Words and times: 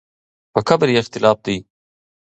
په 0.53 0.59
قبر 0.67 0.87
یې 0.93 0.99
اختلاف 1.01 1.37
دی. 1.45 1.57